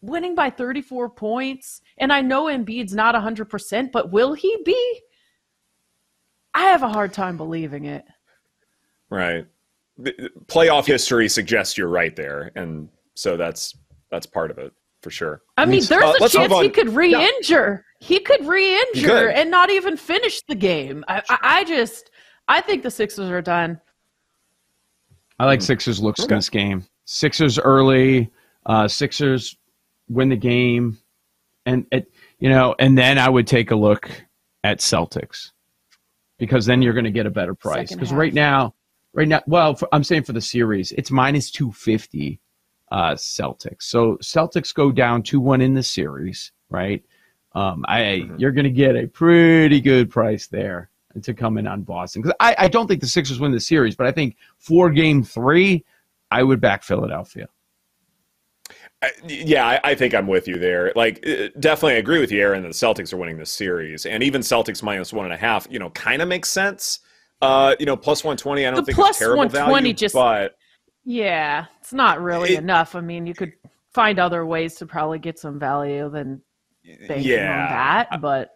winning 0.00 0.34
by 0.34 0.50
34 0.50 1.10
points, 1.10 1.80
and 1.98 2.12
I 2.12 2.20
know 2.20 2.44
Embiid's 2.44 2.94
not 2.94 3.14
100%, 3.14 3.90
but 3.92 4.12
will 4.12 4.34
he 4.34 4.56
be? 4.64 5.00
I 6.54 6.62
have 6.64 6.82
a 6.82 6.88
hard 6.88 7.12
time 7.12 7.36
believing 7.36 7.86
it. 7.86 8.04
Right. 9.10 9.46
Playoff 10.46 10.86
history 10.86 11.28
suggests 11.28 11.76
you're 11.76 11.88
right 11.88 12.14
there, 12.14 12.52
and 12.54 12.88
so 13.14 13.36
that's 13.36 13.76
that's 14.10 14.26
part 14.26 14.50
of 14.50 14.58
it 14.58 14.72
for 15.02 15.10
sure. 15.10 15.42
I 15.56 15.64
mean, 15.64 15.82
there's 15.84 16.04
uh, 16.04 16.24
a 16.24 16.28
chance 16.28 16.52
he 16.60 16.70
could 16.70 16.90
re-injure. 16.90 17.84
Yeah. 18.00 18.06
He 18.06 18.20
could 18.20 18.46
re-injure 18.46 19.28
and 19.30 19.50
not 19.50 19.70
even 19.70 19.96
finish 19.96 20.42
the 20.42 20.54
game. 20.54 21.04
I, 21.08 21.22
I, 21.28 21.38
I, 21.42 21.64
just, 21.64 22.10
I 22.46 22.60
think 22.60 22.82
the 22.82 22.90
Sixers 22.90 23.28
are 23.30 23.42
done. 23.42 23.80
I 25.38 25.46
like 25.46 25.62
Sixers 25.62 26.00
looks 26.00 26.20
okay. 26.20 26.34
in 26.34 26.38
this 26.38 26.50
game. 26.50 26.84
Sixers 27.04 27.58
early. 27.58 28.30
Uh, 28.66 28.88
Sixers 28.88 29.56
win 30.08 30.28
the 30.28 30.36
game, 30.36 30.98
and 31.64 31.86
it, 31.92 32.10
you 32.38 32.48
know, 32.48 32.74
and 32.78 32.98
then 32.98 33.18
I 33.18 33.28
would 33.28 33.46
take 33.46 33.70
a 33.70 33.76
look 33.76 34.10
at 34.64 34.78
Celtics 34.78 35.52
because 36.38 36.66
then 36.66 36.82
you're 36.82 36.92
going 36.92 37.04
to 37.04 37.10
get 37.10 37.26
a 37.26 37.30
better 37.30 37.54
price. 37.54 37.92
Because 37.92 38.12
right 38.12 38.34
now, 38.34 38.74
right 39.14 39.28
now, 39.28 39.42
well, 39.46 39.74
for, 39.74 39.88
I'm 39.92 40.04
saying 40.04 40.24
for 40.24 40.32
the 40.32 40.40
series, 40.40 40.92
it's 40.92 41.10
minus 41.10 41.50
two 41.50 41.72
fifty 41.72 42.40
uh, 42.90 43.14
Celtics. 43.14 43.82
So 43.82 44.16
Celtics 44.16 44.74
go 44.74 44.90
down 44.90 45.22
two 45.22 45.40
one 45.40 45.60
in 45.60 45.74
the 45.74 45.82
series, 45.82 46.52
right? 46.68 47.02
Um, 47.52 47.84
I 47.88 48.00
mm-hmm. 48.00 48.36
you're 48.38 48.52
going 48.52 48.64
to 48.64 48.70
get 48.70 48.96
a 48.96 49.06
pretty 49.06 49.80
good 49.80 50.10
price 50.10 50.48
there 50.48 50.90
to 51.22 51.34
come 51.34 51.58
in 51.58 51.66
on 51.66 51.82
Boston 51.82 52.22
because 52.22 52.36
I, 52.40 52.54
I 52.58 52.68
don't 52.68 52.86
think 52.86 53.00
the 53.00 53.06
Sixers 53.06 53.40
win 53.40 53.52
the 53.52 53.60
series, 53.60 53.96
but 53.96 54.06
I 54.06 54.12
think 54.12 54.36
for 54.58 54.90
Game 54.90 55.22
Three, 55.22 55.84
I 56.30 56.42
would 56.42 56.60
back 56.60 56.82
Philadelphia 56.82 57.48
yeah, 59.24 59.66
I, 59.66 59.80
I, 59.84 59.94
think 59.94 60.14
I'm 60.14 60.26
with 60.26 60.48
you 60.48 60.58
there. 60.58 60.92
Like, 60.96 61.24
uh, 61.26 61.48
definitely 61.60 61.96
agree 61.98 62.18
with 62.18 62.32
you, 62.32 62.40
Erin. 62.40 62.62
That 62.62 62.68
the 62.68 62.74
Celtics 62.74 63.12
are 63.12 63.16
winning 63.16 63.38
this 63.38 63.50
series, 63.50 64.06
and 64.06 64.22
even 64.22 64.40
Celtics 64.40 64.82
minus 64.82 65.12
one 65.12 65.24
and 65.24 65.34
a 65.34 65.36
half, 65.36 65.68
you 65.70 65.78
know, 65.78 65.90
kind 65.90 66.20
of 66.20 66.28
makes 66.28 66.48
sense. 66.48 67.00
Uh, 67.40 67.76
you 67.78 67.86
know, 67.86 67.96
plus 67.96 68.24
one 68.24 68.36
twenty, 68.36 68.66
I 68.66 68.70
don't 68.70 68.80
the 68.80 68.86
think 68.86 68.96
plus 68.96 69.10
it's 69.10 69.18
terrible 69.20 69.48
value, 69.48 69.92
just, 69.92 70.14
but 70.14 70.56
yeah, 71.04 71.66
it's 71.80 71.92
not 71.92 72.20
really 72.20 72.54
it, 72.54 72.58
enough. 72.58 72.96
I 72.96 73.00
mean, 73.00 73.26
you 73.26 73.34
could 73.34 73.52
find 73.94 74.18
other 74.18 74.44
ways 74.44 74.74
to 74.76 74.86
probably 74.86 75.20
get 75.20 75.38
some 75.38 75.60
value 75.60 76.10
than 76.10 76.42
banking 77.06 77.30
yeah, 77.30 77.62
on 77.62 77.70
that, 77.70 78.20
but 78.20 78.50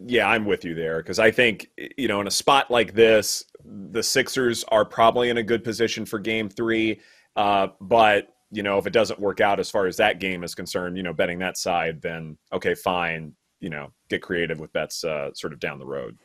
yeah, 0.00 0.28
I'm 0.28 0.44
with 0.44 0.64
you 0.64 0.74
there 0.74 0.98
because 0.98 1.18
I 1.18 1.30
think 1.30 1.70
you 1.96 2.08
know, 2.08 2.20
in 2.20 2.26
a 2.26 2.30
spot 2.30 2.70
like 2.70 2.94
this, 2.94 3.44
the 3.64 4.02
Sixers 4.02 4.64
are 4.64 4.84
probably 4.84 5.30
in 5.30 5.38
a 5.38 5.42
good 5.42 5.64
position 5.64 6.06
for 6.06 6.18
Game 6.18 6.48
Three, 6.48 7.00
uh, 7.36 7.68
but 7.80 8.28
you 8.50 8.62
know, 8.62 8.78
if 8.78 8.86
it 8.86 8.92
doesn't 8.92 9.20
work 9.20 9.40
out 9.40 9.60
as 9.60 9.70
far 9.70 9.86
as 9.86 9.96
that 9.96 10.20
game 10.20 10.44
is 10.44 10.54
concerned, 10.54 10.96
you 10.96 11.02
know, 11.02 11.12
betting 11.12 11.38
that 11.40 11.56
side, 11.56 12.00
then 12.00 12.38
okay, 12.52 12.74
fine, 12.74 13.34
you 13.60 13.70
know, 13.70 13.92
get 14.08 14.22
creative 14.22 14.60
with 14.60 14.72
bets 14.72 15.04
uh, 15.04 15.30
sort 15.34 15.52
of 15.52 15.60
down 15.60 15.78
the 15.78 15.86
road. 15.86 16.16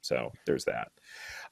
So 0.00 0.32
there's 0.46 0.64
that. 0.64 0.88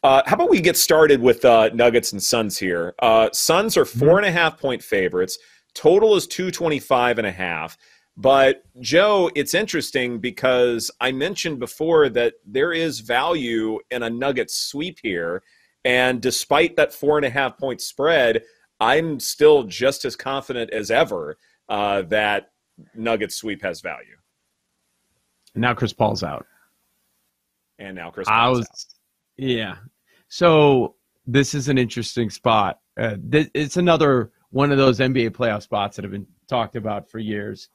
Uh, 0.02 0.22
how 0.26 0.34
about 0.34 0.50
we 0.50 0.60
get 0.60 0.76
started 0.76 1.20
with 1.20 1.44
uh, 1.44 1.70
Nuggets 1.72 2.12
and 2.12 2.22
Suns 2.22 2.58
here? 2.58 2.94
Uh, 3.00 3.28
Suns 3.32 3.76
are 3.76 3.84
mm-hmm. 3.84 3.98
four 3.98 4.18
and 4.18 4.26
a 4.26 4.30
half 4.30 4.58
point 4.58 4.82
favorites. 4.82 5.38
Total 5.75 6.14
is 6.16 6.26
225 6.26 7.18
and 7.18 7.26
a 7.26 7.32
half. 7.32 7.76
But 8.16 8.62
Joe, 8.80 9.30
it's 9.35 9.52
interesting 9.52 10.18
because 10.18 10.90
I 11.00 11.12
mentioned 11.12 11.58
before 11.58 12.08
that 12.11 12.35
there 12.46 12.73
is 12.73 13.00
value 13.00 13.78
in 13.90 14.02
a 14.02 14.11
Nuggets 14.11 14.54
sweep 14.54 14.99
here. 15.02 15.42
And 15.85 16.20
despite 16.20 16.76
that 16.76 16.92
four 16.92 17.18
and 17.18 17.26
a 17.26 17.30
half 17.30 17.58
point 17.58 17.80
spread, 17.80 18.42
I'm 18.80 19.20
still 19.20 19.64
just 19.64 20.04
as 20.04 20.16
confident 20.16 20.70
as 20.70 20.90
ever 20.90 21.37
uh, 21.68 22.02
that 22.02 22.52
Nuggets 22.94 23.37
sweep 23.37 23.62
has 23.62 23.80
value. 23.80 24.16
And 25.54 25.62
now 25.62 25.75
Chris 25.75 25.92
Paul's 25.92 26.23
out. 26.23 26.46
And 27.78 27.96
now 27.96 28.11
Chris 28.11 28.28
Paul's 28.28 28.58
was, 28.58 28.66
out. 28.68 29.44
Yeah. 29.44 29.76
So 30.28 30.96
this 31.26 31.54
is 31.54 31.68
an 31.68 31.76
interesting 31.76 32.30
spot. 32.30 32.80
Uh, 32.99 33.16
th- 33.30 33.50
it's 33.54 33.76
another 33.76 34.32
one 34.50 34.73
of 34.73 34.78
those 34.78 35.00
NBA 35.00 35.30
playoff 35.30 35.62
spots 35.62 35.96
that 35.96 36.04
have 36.04 36.12
been 36.12 36.26
talked 36.49 36.76
about 36.76 37.11
for 37.11 37.18
years. 37.18 37.68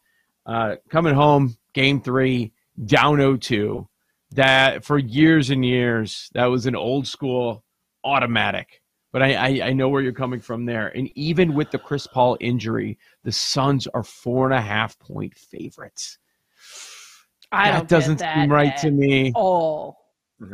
Uh, 0.45 0.75
coming 0.89 1.13
home, 1.13 1.55
game 1.74 2.01
three, 2.01 2.51
down 2.86 3.17
0-2. 3.17 3.88
That 4.33 4.86
for 4.86 4.98
years 4.98 5.50
and 5.50 5.65
years, 5.65 6.29
that 6.33 6.45
was 6.45 6.65
an 6.65 6.75
old 6.75 7.05
school 7.05 7.63
automatic 8.03 8.81
but 9.12 9.21
I, 9.21 9.33
I, 9.33 9.67
I 9.67 9.74
know 9.74 9.89
where 9.89 10.01
you're 10.01 10.13
coming 10.13 10.39
from 10.39 10.65
there. 10.65 10.88
And 10.95 11.10
even 11.15 11.53
with 11.53 11.71
the 11.71 11.77
Chris 11.77 12.07
Paul 12.07 12.38
injury, 12.39 12.98
the 13.24 13.31
Suns 13.31 13.88
are 13.88 14.03
four 14.03 14.45
and 14.45 14.53
a 14.53 14.62
half 14.62 14.98
point 15.00 15.38
favorites. 15.38 16.17
I 17.51 17.71
that 17.71 17.89
doesn't 17.89 18.19
that 18.19 18.36
seem 18.36 18.51
right 18.51 18.75
to 18.77 18.91
me. 18.91 19.33
Oh, 19.36 19.98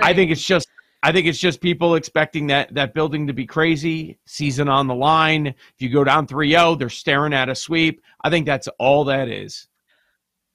I 0.01 0.13
think 0.13 0.31
it's 0.31 0.45
just 0.45 0.67
I 1.03 1.11
think 1.11 1.27
it's 1.27 1.37
just 1.37 1.61
people 1.61 1.93
expecting 1.93 2.47
that 2.47 2.73
that 2.73 2.95
building 2.95 3.27
to 3.27 3.33
be 3.33 3.45
crazy, 3.45 4.17
season 4.25 4.67
on 4.67 4.87
the 4.87 4.95
line. 4.95 5.47
If 5.47 5.75
you 5.77 5.89
go 5.89 6.03
down 6.03 6.25
3-0, 6.25 6.79
they're 6.79 6.89
staring 6.89 7.33
at 7.33 7.49
a 7.49 7.55
sweep. 7.55 8.01
I 8.23 8.31
think 8.31 8.47
that's 8.47 8.67
all 8.79 9.03
that 9.05 9.29
is. 9.29 9.67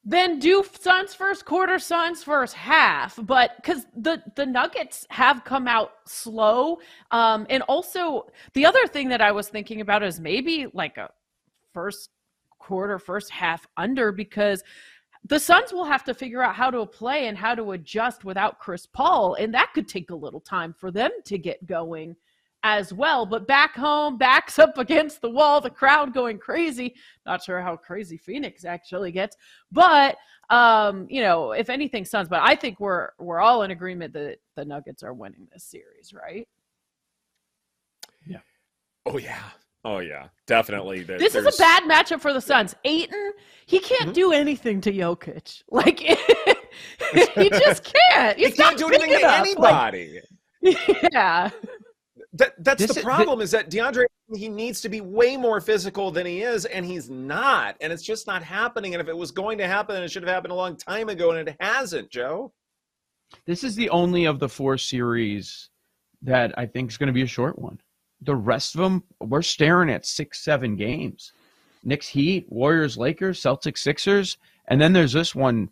Then 0.05 0.41
do 0.41 0.65
Suns 0.81 1.15
first 1.15 1.45
quarter, 1.45 1.79
Suns 1.79 2.25
first 2.25 2.55
half, 2.55 3.19
but 3.23 3.53
because 3.57 3.87
the 3.97 4.21
the 4.35 4.45
Nuggets 4.45 5.07
have 5.11 5.45
come 5.45 5.69
out 5.69 5.93
slow, 6.07 6.81
um, 7.13 7.47
and 7.49 7.63
also 7.65 8.27
the 8.55 8.67
other 8.67 8.87
thing 8.89 9.09
that 9.11 9.21
I 9.21 9.31
was 9.31 9.49
thinking 9.49 9.81
about 9.81 10.03
is 10.03 10.19
maybe 10.19 10.67
like 10.73 10.97
a 10.97 11.11
first 11.73 12.11
quarter, 12.59 12.99
first 12.99 13.31
half 13.31 13.65
under 13.77 14.11
because 14.11 14.65
the 15.25 15.39
Suns 15.39 15.73
will 15.73 15.85
have 15.85 16.03
to 16.05 16.15
figure 16.15 16.43
out 16.43 16.57
how 16.57 16.69
to 16.69 16.85
play 16.85 17.29
and 17.29 17.39
how 17.39 17.55
to 17.55 17.73
adjust 17.73 18.25
without 18.25 18.59
Chris 18.59 18.87
Paul, 18.87 19.35
and 19.35 19.55
that 19.55 19.71
could 19.73 19.87
take 19.87 20.11
a 20.11 20.17
little 20.17 20.41
time 20.41 20.75
for 20.77 20.91
them 20.91 21.13
to 21.27 21.39
get 21.39 21.65
going 21.65 22.17
as 22.63 22.93
well. 22.93 23.27
But 23.27 23.47
back 23.47 23.75
home, 23.75 24.19
backs 24.19 24.59
up 24.59 24.79
against 24.79 25.21
the 25.21 25.31
wall, 25.31 25.61
the 25.61 25.71
crowd 25.71 26.15
going 26.15 26.39
crazy. 26.39 26.95
Not 27.27 27.43
sure 27.43 27.61
how 27.61 27.77
crazy 27.77 28.17
Phoenix 28.17 28.65
actually 28.65 29.13
gets, 29.13 29.37
but 29.71 30.17
um, 30.51 31.07
you 31.09 31.23
know, 31.23 31.53
if 31.53 31.71
anything, 31.71 32.05
Suns. 32.05 32.29
But 32.29 32.41
I 32.43 32.55
think 32.55 32.81
we're 32.81 33.11
we're 33.19 33.41
all 33.41 33.63
in 33.63 33.71
agreement 33.71 34.13
that 34.15 34.39
the 34.57 34.65
Nuggets 34.65 35.03
are 35.03 35.15
winning 35.15 35.49
this 35.53 35.65
series, 35.65 36.13
right? 36.13 36.47
Yeah. 38.27 38.41
Oh 39.07 39.19
yeah. 39.19 39.43
Oh 39.85 39.99
yeah, 39.99 40.29
definitely. 40.47 41.03
There, 41.03 41.19
this 41.19 41.35
is 41.35 41.45
a 41.45 41.59
bad 41.59 41.83
matchup 41.85 42.21
for 42.21 42.33
the 42.33 42.41
Suns. 42.41 42.75
Ayton, 42.85 43.33
he 43.67 43.81
can't 43.81 44.03
mm-hmm. 44.03 44.13
do 44.13 44.33
anything 44.33 44.81
to 44.83 44.93
Jokic. 44.93 45.63
Like 45.73 45.99
he 47.35 47.51
just 47.51 47.93
can't. 48.11 48.39
He's 48.39 48.49
he 48.49 48.53
can't 48.55 48.79
do 48.79 48.87
anything 48.89 49.11
enough. 49.11 49.45
to 49.45 49.51
anybody. 49.51 50.21
Like, 50.63 50.79
yeah. 51.13 51.51
That 52.35 52.53
that's 52.63 52.87
this 52.87 52.97
the 52.97 53.03
problem 53.03 53.41
is, 53.41 53.49
is 53.49 53.51
that 53.53 53.71
DeAndre 53.71 54.05
he 54.35 54.49
needs 54.49 54.81
to 54.81 54.89
be 54.89 55.01
way 55.01 55.37
more 55.37 55.61
physical 55.61 56.11
than 56.11 56.27
he 56.27 56.43
is, 56.43 56.65
and 56.65 56.85
he's 56.85 57.11
not, 57.11 57.77
and 57.81 57.93
it's 57.93 58.03
just 58.03 58.27
not 58.27 58.43
happening. 58.43 58.95
And 58.95 59.01
if 59.01 59.09
it 59.09 59.17
was 59.17 59.31
going 59.31 59.59
to 59.59 59.67
happen, 59.67 60.03
it 60.03 60.11
should 60.11 60.23
have 60.23 60.33
happened 60.33 60.53
a 60.53 60.57
long 60.57 60.77
time 60.77 61.09
ago, 61.09 61.31
and 61.33 61.49
it 61.49 61.57
hasn't, 61.61 62.11
Joe. 62.11 62.53
This 63.47 63.65
is 63.65 63.77
the 63.77 63.91
only 63.91 64.25
of 64.25 64.39
the 64.39 64.49
four 64.49 64.79
series 64.79 65.71
that 66.23 66.57
I 66.59 66.67
think 66.67 66.91
is 66.91 66.97
going 66.97 67.09
to 67.09 67.13
be 67.13 67.23
a 67.23 67.27
short 67.27 67.59
one. 67.59 67.81
The 68.21 68.37
rest 68.37 68.75
of 68.75 68.81
them, 68.81 69.03
we're 69.21 69.43
staring 69.43 69.91
at 69.91 70.07
six, 70.07 70.41
seven 70.45 70.77
games. 70.77 71.33
Knicks, 71.85 72.07
Heat, 72.07 72.47
Warriors, 72.49 72.97
Lakers, 72.97 73.41
Celtics, 73.41 73.79
Sixers, 73.79 74.37
and 74.69 74.81
then 74.81 74.93
there's 74.93 75.13
this 75.13 75.35
one. 75.35 75.69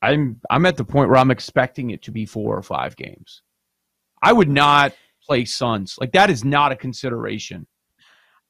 I'm 0.00 0.40
I'm 0.50 0.66
at 0.66 0.76
the 0.76 0.84
point 0.84 1.10
where 1.10 1.18
I'm 1.18 1.30
expecting 1.30 1.90
it 1.90 2.02
to 2.02 2.10
be 2.10 2.24
four 2.24 2.56
or 2.56 2.62
five 2.62 2.96
games. 2.96 3.42
I 4.22 4.32
would 4.32 4.48
not 4.48 4.94
play 5.26 5.44
Suns. 5.44 5.96
Like 6.00 6.12
that 6.12 6.30
is 6.30 6.44
not 6.44 6.72
a 6.72 6.76
consideration. 6.76 7.66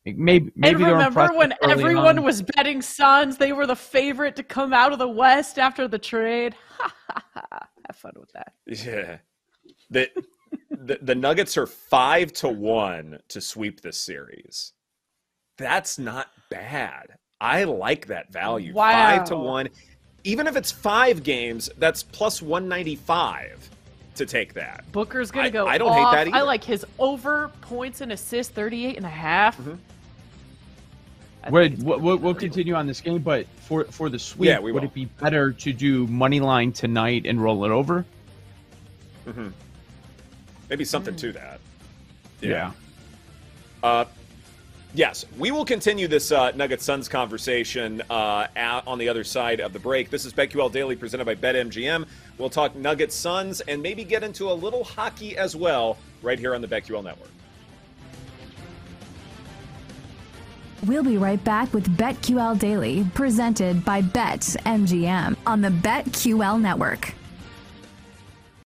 Maybe, 0.05 0.53
maybe 0.55 0.83
and 0.85 0.93
remember 0.93 1.29
when 1.35 1.55
everyone 1.63 2.19
on. 2.19 2.25
was 2.25 2.43
betting 2.43 2.83
Suns, 2.83 3.39
they 3.39 3.55
were 3.55 3.67
the 3.67 3.77
favorite 3.77 4.37
to 4.37 4.43
come 4.43 4.75
out 4.75 4.93
of 4.93 4.99
the 4.99 5.09
West 5.09 5.59
after 5.59 5.89
the 5.89 5.99
trade. 5.99 6.55
Have 7.35 7.97
fun 7.97 8.13
with 8.17 8.31
that. 8.33 8.53
Yeah, 8.67 9.19
the, 9.89 10.11
the 10.71 10.99
the 11.01 11.15
Nuggets 11.15 11.57
are 11.57 11.67
five 11.67 12.35
to 12.35 12.49
one 12.49 13.19
to 13.29 13.41
sweep 13.41 13.81
this 13.81 13.99
series. 13.99 14.73
That's 15.57 15.99
not 15.99 16.29
bad. 16.51 17.17
I 17.41 17.65
like 17.65 18.07
that 18.09 18.31
value. 18.31 18.75
Wow. 18.75 18.93
Five 18.93 19.25
to 19.29 19.37
one, 19.37 19.69
even 20.25 20.47
if 20.47 20.55
it's 20.55 20.71
five 20.71 21.23
games, 21.23 21.71
that's 21.79 22.03
plus 22.03 22.43
one 22.43 22.69
ninety 22.69 22.97
five 22.97 23.71
to 24.17 24.27
take 24.27 24.55
that. 24.55 24.85
Booker's 24.93 25.31
gonna 25.31 25.51
go. 25.51 25.67
I, 25.67 25.79
don't 25.79 25.91
off. 25.91 25.97
hate 25.97 26.19
that. 26.19 26.29
Either. 26.29 26.37
I 26.37 26.43
like 26.43 26.65
his 26.65 26.85
over 26.99 27.51
points 27.61 28.01
and 28.01 28.13
assists, 28.13 28.53
38 28.53 28.97
and 28.97 29.07
a 29.07 29.09
half. 29.09 29.59
Mm-hmm. 29.59 29.75
We'll, 31.51 31.99
we'll, 32.01 32.17
we'll, 32.17 32.35
continue 32.35 32.75
on 32.75 32.87
this 32.87 33.03
game, 33.03 33.21
but 33.21 33.47
for 33.61 33.85
for 33.85 34.09
the 34.09 34.19
sweep, 34.19 34.49
yeah, 34.49 34.59
would 34.59 34.83
it 34.83 34.95
be 34.95 35.05
better 35.05 35.53
to 35.53 35.73
do 35.75 36.07
money 36.07 36.41
line 36.41 36.73
tonight 36.73 37.27
and 37.27 37.43
roll 37.43 37.67
it 37.67 37.71
over? 37.71 38.07
Mm-hmm. 39.27 39.49
Maybe 40.71 40.85
something 40.85 41.15
mm. 41.15 41.19
to 41.19 41.33
that. 41.33 41.61
Yeah. 42.41 42.49
yeah. 42.51 42.73
Uh, 43.83 44.05
yes, 44.95 45.27
we 45.39 45.51
will 45.51 45.65
continue 45.65 46.09
this 46.09 46.33
uh, 46.33 46.53
Nugget 46.53 46.81
Suns 46.81 47.09
conversation 47.09 48.03
uh, 48.09 48.47
on 48.87 48.99
the 48.99 49.09
other 49.09 49.25
side 49.25 49.61
of 49.61 49.73
the 49.73 49.79
break. 49.79 50.09
This 50.09 50.25
is 50.25 50.33
BetQL 50.33 50.73
Daily 50.73 50.97
presented 50.97 51.27
by 51.27 51.35
BetMGM. 51.35 52.07
We'll 52.39 52.51
talk 52.51 52.75
Nugget 52.75 53.13
Suns 53.13 53.61
and 53.63 53.83
maybe 53.83 54.05
get 54.05 54.23
into 54.23 54.51
a 54.51 54.55
little 54.55 54.85
hockey 54.85 55.37
as 55.37 55.55
well 55.55 55.99
right 56.23 56.39
here 56.39 56.55
on 56.55 56.63
the 56.63 56.69
BetQL 56.69 57.05
Network. 57.05 57.31
We'll 60.87 61.05
be 61.05 61.17
right 61.17 61.43
back 61.43 61.73
with 61.73 61.97
BetQL 61.97 62.59
Daily, 62.59 63.07
presented 63.15 63.85
by 63.85 64.03
BetMGM 64.03 65.37
on 65.47 65.61
the 65.63 65.71
BetQL 65.71 66.61
Network. 66.61 67.15